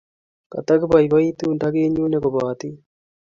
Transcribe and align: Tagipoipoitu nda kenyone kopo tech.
Tagipoipoitu 0.67 1.45
nda 1.55 1.67
kenyone 1.73 2.17
kopo 2.23 2.41
tech. 2.59 2.77